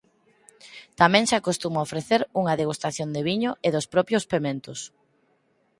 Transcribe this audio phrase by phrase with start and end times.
[0.99, 4.79] Tamén se acostuma ofrecer unha degustación de viño e dos propios pementos.